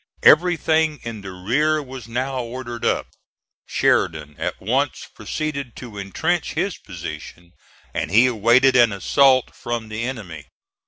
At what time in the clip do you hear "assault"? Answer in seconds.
8.91-9.53